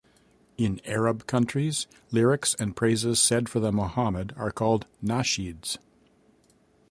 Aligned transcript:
In 0.57 0.81
Arab 0.83 1.27
countries, 1.27 1.85
lyrics 2.09 2.55
and 2.55 2.75
praises 2.75 3.19
said 3.21 3.47
for 3.47 3.59
the 3.59 3.71
Muhammad 3.71 4.33
are 4.35 4.49
called 4.49 4.87
Nasheeds. 4.99 5.77